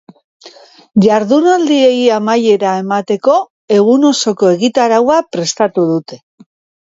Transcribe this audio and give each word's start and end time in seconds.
Jardunaldiei 1.05 1.99
amaiera 2.15 2.71
emateko 2.85 3.35
egun 3.79 4.09
osoko 4.11 4.49
egitaraua 4.57 5.19
prestatu 5.37 5.85
dute. 5.91 6.19